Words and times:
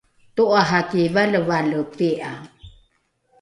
to’araki 0.35 1.03
valevale 1.13 1.79
pi’a 1.97 2.31